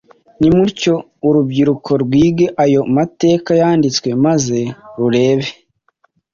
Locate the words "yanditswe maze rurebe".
3.61-5.49